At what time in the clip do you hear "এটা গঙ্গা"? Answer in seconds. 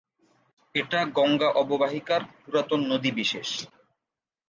0.75-1.49